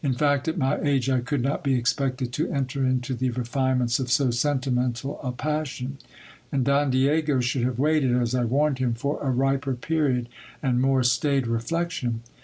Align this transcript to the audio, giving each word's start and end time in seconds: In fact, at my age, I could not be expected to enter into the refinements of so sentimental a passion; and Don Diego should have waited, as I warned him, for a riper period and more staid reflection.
In 0.00 0.12
fact, 0.12 0.46
at 0.46 0.56
my 0.56 0.78
age, 0.78 1.10
I 1.10 1.18
could 1.18 1.42
not 1.42 1.64
be 1.64 1.74
expected 1.74 2.32
to 2.34 2.48
enter 2.52 2.86
into 2.86 3.14
the 3.14 3.30
refinements 3.30 3.98
of 3.98 4.12
so 4.12 4.30
sentimental 4.30 5.20
a 5.24 5.32
passion; 5.32 5.98
and 6.52 6.64
Don 6.64 6.88
Diego 6.92 7.40
should 7.40 7.64
have 7.64 7.76
waited, 7.80 8.12
as 8.12 8.32
I 8.32 8.44
warned 8.44 8.78
him, 8.78 8.94
for 8.94 9.20
a 9.20 9.32
riper 9.32 9.74
period 9.74 10.28
and 10.62 10.80
more 10.80 11.02
staid 11.02 11.48
reflection. 11.48 12.20